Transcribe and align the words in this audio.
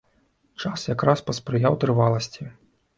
Час 0.63 0.87
якраз 0.95 1.23
паспрыяў 1.29 1.81
трываласці. 1.87 2.53